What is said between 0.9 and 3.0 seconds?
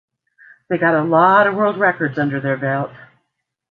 a lot of world records under their belt.